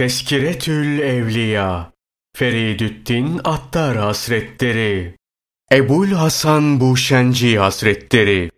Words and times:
Teskiretül 0.00 0.98
Evliya 0.98 1.92
Feridüddin 2.36 3.40
Attar 3.44 3.96
Hazretleri 3.96 5.14
Ebul 5.72 6.06
Hasan 6.06 6.80
Buşenci 6.80 7.58
Hazretleri 7.58 8.50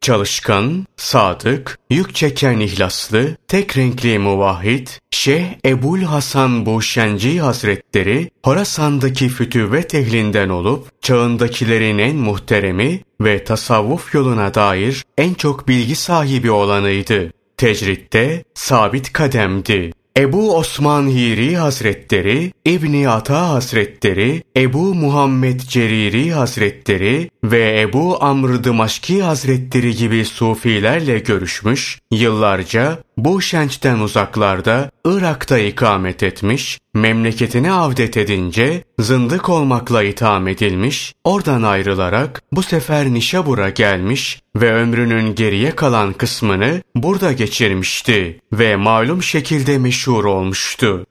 Çalışkan, 0.00 0.86
sadık, 0.96 1.78
yük 1.90 2.14
çeken 2.14 2.60
ihlaslı, 2.60 3.36
tek 3.48 3.76
renkli 3.76 4.18
muvahhid, 4.18 4.88
Şeyh 5.10 5.46
Ebul 5.64 6.02
Hasan 6.02 6.66
Buşenci 6.66 7.40
Hazretleri, 7.40 8.30
Horasan'daki 8.44 9.28
fütüvvet 9.28 9.94
ehlinden 9.94 10.48
olup, 10.48 11.02
çağındakilerin 11.02 11.98
en 11.98 12.16
muhteremi 12.16 13.00
ve 13.20 13.44
tasavvuf 13.44 14.14
yoluna 14.14 14.54
dair 14.54 15.04
en 15.18 15.34
çok 15.34 15.68
bilgi 15.68 15.96
sahibi 15.96 16.50
olanıydı. 16.50 17.32
Tecritte 17.56 18.44
sabit 18.54 19.12
kademdi. 19.12 19.92
Ebu 20.16 20.56
Osman 20.56 21.06
Hiri 21.06 21.56
Hazretleri, 21.56 22.52
İbni 22.64 23.08
Ata 23.08 23.48
Hazretleri, 23.48 24.42
Ebu 24.56 24.94
Muhammed 24.94 25.60
Ceriri 25.60 26.32
Hazretleri 26.32 27.30
ve 27.44 27.80
Ebu 27.80 28.24
Amr 28.24 28.64
Dımaşki 28.64 29.22
Hazretleri 29.22 29.96
gibi 29.96 30.24
sufilerle 30.24 31.18
görüşmüş, 31.18 31.98
yıllarca 32.10 32.98
bu 33.24 33.42
şençten 33.42 33.98
uzaklarda 33.98 34.90
Irak'ta 35.04 35.58
ikamet 35.58 36.22
etmiş, 36.22 36.78
memleketine 36.94 37.72
avdet 37.72 38.16
edince 38.16 38.84
zındık 38.98 39.48
olmakla 39.48 40.02
itham 40.02 40.48
edilmiş, 40.48 41.14
oradan 41.24 41.62
ayrılarak 41.62 42.42
bu 42.52 42.62
sefer 42.62 43.06
Nişabur'a 43.06 43.70
gelmiş 43.70 44.40
ve 44.56 44.72
ömrünün 44.72 45.34
geriye 45.34 45.70
kalan 45.70 46.12
kısmını 46.12 46.82
burada 46.94 47.32
geçirmişti 47.32 48.40
ve 48.52 48.76
malum 48.76 49.22
şekilde 49.22 49.78
meşhur 49.78 50.24
olmuştu. 50.24 51.06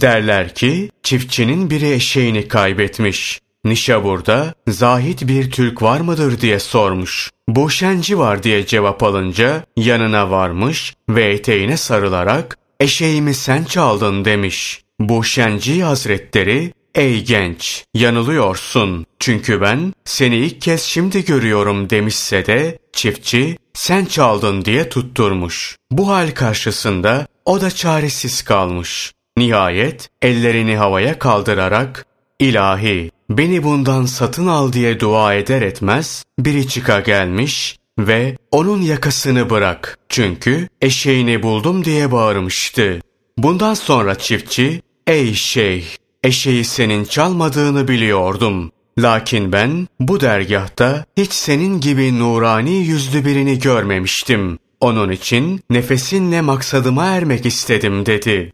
Derler 0.00 0.54
ki 0.54 0.90
çiftçinin 1.02 1.70
biri 1.70 1.92
eşeğini 1.92 2.48
kaybetmiş. 2.48 3.40
Nişabur'da 3.64 4.54
zahit 4.68 5.28
bir 5.28 5.50
Türk 5.50 5.82
var 5.82 6.00
mıdır 6.00 6.40
diye 6.40 6.58
sormuş. 6.58 7.30
Boşenci 7.56 8.18
var 8.18 8.42
diye 8.42 8.66
cevap 8.66 9.02
alınca 9.02 9.64
yanına 9.76 10.30
varmış 10.30 10.94
ve 11.08 11.24
eteğine 11.24 11.76
sarılarak 11.76 12.58
eşeğimi 12.80 13.34
sen 13.34 13.64
çaldın 13.64 14.24
demiş. 14.24 14.82
Boşenci 15.00 15.84
hazretleri 15.84 16.72
Ey 16.94 17.24
genç, 17.24 17.84
yanılıyorsun. 17.94 19.06
Çünkü 19.18 19.60
ben 19.60 19.92
seni 20.04 20.36
ilk 20.36 20.60
kez 20.60 20.82
şimdi 20.82 21.24
görüyorum 21.24 21.90
demişse 21.90 22.46
de 22.46 22.78
çiftçi 22.92 23.56
sen 23.74 24.04
çaldın 24.04 24.64
diye 24.64 24.88
tutturmuş. 24.88 25.76
Bu 25.90 26.08
hal 26.08 26.30
karşısında 26.30 27.26
o 27.44 27.60
da 27.60 27.70
çaresiz 27.70 28.42
kalmış. 28.42 29.12
Nihayet 29.36 30.08
ellerini 30.22 30.76
havaya 30.76 31.18
kaldırarak 31.18 32.06
ilahi 32.38 33.10
beni 33.30 33.62
bundan 33.62 34.06
satın 34.06 34.46
al 34.46 34.72
diye 34.72 35.00
dua 35.00 35.34
eder 35.34 35.62
etmez 35.62 36.24
biri 36.38 36.68
çıka 36.68 37.00
gelmiş 37.00 37.76
ve 37.98 38.36
onun 38.50 38.82
yakasını 38.82 39.50
bırak 39.50 39.98
çünkü 40.08 40.68
eşeğini 40.80 41.42
buldum 41.42 41.84
diye 41.84 42.12
bağırmıştı. 42.12 43.00
Bundan 43.38 43.74
sonra 43.74 44.14
çiftçi 44.14 44.82
ey 45.06 45.34
şeyh 45.34 45.84
eşeği 46.22 46.64
senin 46.64 47.04
çalmadığını 47.04 47.88
biliyordum. 47.88 48.72
Lakin 48.98 49.52
ben 49.52 49.88
bu 50.00 50.20
dergahta 50.20 51.04
hiç 51.16 51.32
senin 51.32 51.80
gibi 51.80 52.18
nurani 52.18 52.74
yüzlü 52.74 53.24
birini 53.24 53.58
görmemiştim. 53.58 54.58
Onun 54.80 55.10
için 55.10 55.60
nefesinle 55.70 56.40
maksadıma 56.40 57.04
ermek 57.04 57.46
istedim 57.46 58.06
dedi. 58.06 58.52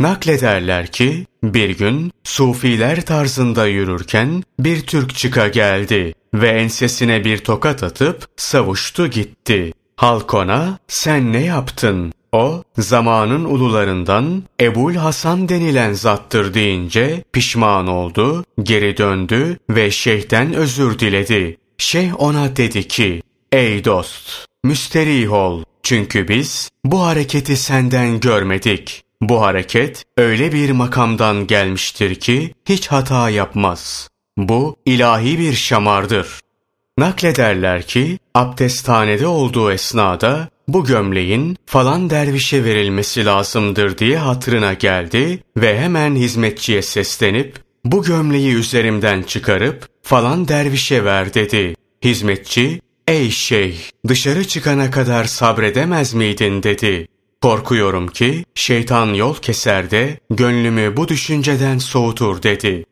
Naklederler 0.00 0.86
ki 0.86 1.26
bir 1.42 1.70
gün 1.78 2.12
sufiler 2.24 3.00
tarzında 3.00 3.66
yürürken 3.66 4.42
bir 4.58 4.80
Türk 4.80 5.14
çıka 5.14 5.48
geldi 5.48 6.14
ve 6.34 6.48
ensesine 6.48 7.24
bir 7.24 7.38
tokat 7.38 7.82
atıp 7.82 8.26
savuştu 8.36 9.06
gitti. 9.06 9.72
Halk 9.96 10.34
ona 10.34 10.78
sen 10.88 11.32
ne 11.32 11.44
yaptın? 11.44 12.12
O 12.32 12.62
zamanın 12.78 13.44
ulularından 13.44 14.42
Ebul 14.60 14.94
Hasan 14.94 15.48
denilen 15.48 15.92
zattır 15.92 16.54
deyince 16.54 17.24
pişman 17.32 17.86
oldu, 17.86 18.44
geri 18.62 18.96
döndü 18.96 19.58
ve 19.70 19.90
şeyhten 19.90 20.54
özür 20.54 20.98
diledi. 20.98 21.56
Şeyh 21.78 22.20
ona 22.20 22.56
dedi 22.56 22.88
ki 22.88 23.22
ey 23.52 23.84
dost 23.84 24.46
müsterih 24.64 25.32
ol 25.32 25.64
çünkü 25.82 26.28
biz 26.28 26.70
bu 26.84 27.02
hareketi 27.02 27.56
senden 27.56 28.20
görmedik. 28.20 29.04
Bu 29.22 29.40
hareket 29.42 30.04
öyle 30.16 30.52
bir 30.52 30.70
makamdan 30.70 31.46
gelmiştir 31.46 32.14
ki 32.14 32.54
hiç 32.64 32.86
hata 32.86 33.30
yapmaz. 33.30 34.08
Bu 34.36 34.76
ilahi 34.86 35.38
bir 35.38 35.52
şamardır. 35.52 36.40
Naklederler 36.98 37.82
ki 37.82 38.18
abdesthanede 38.34 39.26
olduğu 39.26 39.72
esnada 39.72 40.48
bu 40.68 40.84
gömleğin 40.84 41.56
falan 41.66 42.10
dervişe 42.10 42.64
verilmesi 42.64 43.24
lazımdır 43.24 43.98
diye 43.98 44.18
hatırına 44.18 44.72
geldi 44.72 45.42
ve 45.56 45.80
hemen 45.80 46.14
hizmetçiye 46.14 46.82
seslenip 46.82 47.58
bu 47.84 48.02
gömleği 48.02 48.54
üzerimden 48.54 49.22
çıkarıp 49.22 49.88
falan 50.02 50.48
dervişe 50.48 51.04
ver 51.04 51.34
dedi. 51.34 51.74
Hizmetçi 52.04 52.80
ey 53.08 53.30
şeyh 53.30 53.78
dışarı 54.08 54.48
çıkana 54.48 54.90
kadar 54.90 55.24
sabredemez 55.24 56.14
miydin 56.14 56.62
dedi. 56.62 57.08
Korkuyorum 57.42 58.08
ki 58.08 58.44
şeytan 58.54 59.14
yol 59.14 59.34
keser 59.34 59.90
de 59.90 60.20
gönlümü 60.30 60.96
bu 60.96 61.08
düşünceden 61.08 61.78
soğutur 61.78 62.42
dedi. 62.42 62.84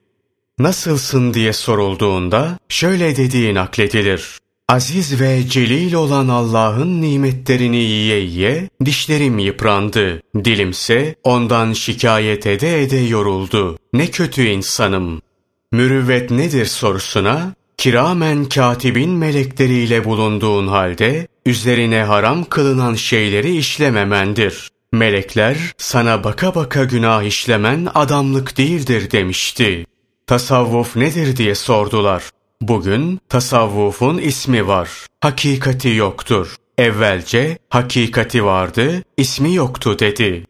Nasılsın 0.58 1.34
diye 1.34 1.52
sorulduğunda 1.52 2.58
şöyle 2.68 3.16
dediği 3.16 3.54
nakledilir. 3.54 4.38
Aziz 4.68 5.20
ve 5.20 5.48
celil 5.48 5.92
olan 5.92 6.28
Allah'ın 6.28 7.02
nimetlerini 7.02 7.76
yiye 7.76 8.20
yiye 8.20 8.68
dişlerim 8.84 9.38
yıprandı. 9.38 10.22
Dilimse 10.44 11.14
ondan 11.24 11.72
şikayet 11.72 12.46
ede 12.46 12.82
ede 12.82 12.96
yoruldu. 12.96 13.78
Ne 13.92 14.10
kötü 14.10 14.46
insanım. 14.46 15.22
Mürüvvet 15.72 16.30
nedir 16.30 16.66
sorusuna 16.66 17.54
kiramen 17.76 18.44
katibin 18.44 19.10
melekleriyle 19.10 20.04
bulunduğun 20.04 20.66
halde 20.66 21.28
üzerine 21.46 22.02
haram 22.02 22.44
kılınan 22.44 22.94
şeyleri 22.94 23.56
işlememendir. 23.56 24.68
Melekler 24.92 25.56
sana 25.78 26.24
baka 26.24 26.54
baka 26.54 26.84
günah 26.84 27.22
işlemen 27.22 27.88
adamlık 27.94 28.58
değildir 28.58 29.10
demişti. 29.10 29.86
Tasavvuf 30.26 30.96
nedir 30.96 31.36
diye 31.36 31.54
sordular. 31.54 32.22
Bugün 32.60 33.20
tasavvufun 33.28 34.18
ismi 34.18 34.66
var. 34.66 34.90
Hakikati 35.20 35.88
yoktur. 35.88 36.56
Evvelce 36.78 37.58
hakikati 37.70 38.44
vardı, 38.44 39.02
ismi 39.16 39.54
yoktu 39.54 39.98
dedi. 39.98 40.46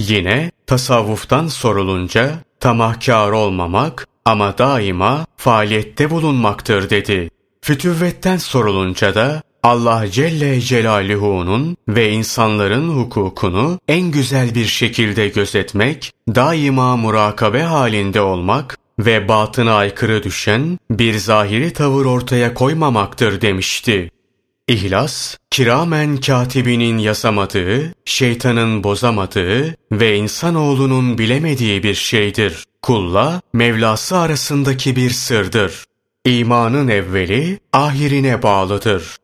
Yine 0.00 0.50
tasavvuftan 0.66 1.46
sorulunca 1.46 2.38
tamahkar 2.60 3.30
olmamak 3.30 4.06
ama 4.24 4.58
daima 4.58 5.26
faaliyette 5.36 6.10
bulunmaktır 6.10 6.90
dedi. 6.90 7.30
Fütüvvetten 7.62 8.36
sorulunca 8.36 9.14
da 9.14 9.42
Allah 9.62 10.10
Celle 10.10 10.60
Celaluhu'nun 10.60 11.76
ve 11.88 12.10
insanların 12.10 12.88
hukukunu 12.88 13.78
en 13.88 14.10
güzel 14.10 14.54
bir 14.54 14.66
şekilde 14.66 15.28
gözetmek, 15.28 16.12
daima 16.28 16.96
murakabe 16.96 17.62
halinde 17.62 18.20
olmak 18.20 18.78
ve 18.98 19.28
batına 19.28 19.74
aykırı 19.74 20.22
düşen 20.22 20.78
bir 20.90 21.18
zahiri 21.18 21.72
tavır 21.72 22.04
ortaya 22.04 22.54
koymamaktır 22.54 23.40
demişti. 23.40 24.10
İhlas, 24.68 25.36
kiramen 25.50 26.16
katibinin 26.16 26.98
yazamadığı, 26.98 27.94
şeytanın 28.04 28.84
bozamadığı 28.84 29.74
ve 29.92 30.16
insanoğlunun 30.16 31.18
bilemediği 31.18 31.82
bir 31.82 31.94
şeydir. 31.94 32.64
Kulla, 32.82 33.40
Mevlası 33.52 34.18
arasındaki 34.18 34.96
bir 34.96 35.10
sırdır. 35.10 35.84
İmanın 36.24 36.88
evveli, 36.88 37.60
ahirine 37.72 38.42
bağlıdır. 38.42 39.16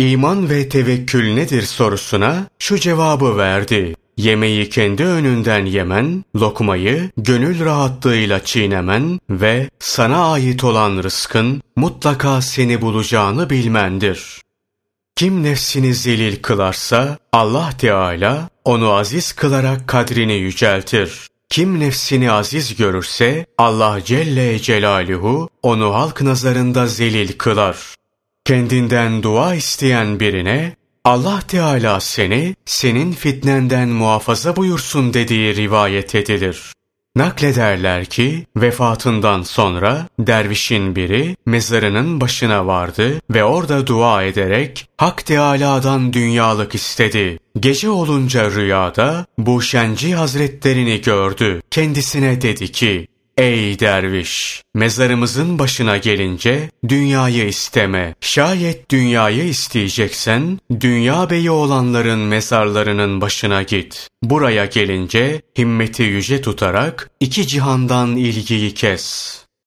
İman 0.00 0.50
ve 0.50 0.68
tevekkül 0.68 1.34
nedir 1.34 1.62
sorusuna 1.62 2.46
şu 2.58 2.78
cevabı 2.78 3.36
verdi. 3.38 3.94
Yemeği 4.16 4.68
kendi 4.70 5.04
önünden 5.04 5.66
yemen, 5.66 6.24
lokmayı 6.36 7.10
gönül 7.16 7.64
rahatlığıyla 7.64 8.44
çiğnemen 8.44 9.20
ve 9.30 9.70
sana 9.78 10.32
ait 10.32 10.64
olan 10.64 11.02
rızkın 11.02 11.62
mutlaka 11.76 12.42
seni 12.42 12.80
bulacağını 12.80 13.50
bilmendir. 13.50 14.40
Kim 15.16 15.42
nefsini 15.42 15.94
zelil 15.94 16.42
kılarsa 16.42 17.18
Allah 17.32 17.70
Teala 17.78 18.48
onu 18.64 18.92
aziz 18.92 19.32
kılarak 19.32 19.88
kadrini 19.88 20.34
yüceltir. 20.34 21.28
Kim 21.48 21.80
nefsini 21.80 22.30
aziz 22.30 22.76
görürse 22.76 23.46
Allah 23.58 23.98
Celle 24.04 24.58
Celaluhu 24.58 25.48
onu 25.62 25.94
halk 25.94 26.22
nazarında 26.22 26.86
zelil 26.86 27.32
kılar. 27.32 27.99
Kendinden 28.50 29.22
dua 29.22 29.54
isteyen 29.54 30.20
birine 30.20 30.76
Allah 31.04 31.40
Teala 31.48 32.00
seni 32.00 32.56
senin 32.64 33.12
fitnenden 33.12 33.88
muhafaza 33.88 34.56
buyursun 34.56 35.14
dediği 35.14 35.56
rivayet 35.56 36.14
edilir. 36.14 36.72
Naklederler 37.16 38.04
ki 38.04 38.46
vefatından 38.56 39.42
sonra 39.42 40.08
dervişin 40.18 40.96
biri 40.96 41.36
mezarının 41.46 42.20
başına 42.20 42.66
vardı 42.66 43.20
ve 43.30 43.44
orada 43.44 43.86
dua 43.86 44.22
ederek 44.22 44.88
Hak 44.96 45.26
Teâlâ'dan 45.26 46.12
dünyalık 46.12 46.74
istedi. 46.74 47.38
Gece 47.60 47.90
olunca 47.90 48.50
rüyada 48.50 49.26
Buşenci 49.38 50.14
Hazretlerini 50.14 51.00
gördü. 51.00 51.62
Kendisine 51.70 52.42
dedi 52.42 52.72
ki, 52.72 53.06
Ey 53.40 53.78
derviş! 53.78 54.62
Mezarımızın 54.74 55.58
başına 55.58 55.96
gelince 55.96 56.70
dünyayı 56.88 57.48
isteme. 57.48 58.14
Şayet 58.20 58.90
dünyayı 58.90 59.44
isteyeceksen 59.44 60.58
dünya 60.80 61.30
beyi 61.30 61.50
olanların 61.50 62.18
mezarlarının 62.18 63.20
başına 63.20 63.62
git. 63.62 64.08
Buraya 64.22 64.64
gelince 64.66 65.42
himmeti 65.58 66.02
yüce 66.02 66.40
tutarak 66.40 67.10
iki 67.20 67.46
cihandan 67.46 68.16
ilgiyi 68.16 68.74
kes.'' 68.74 69.39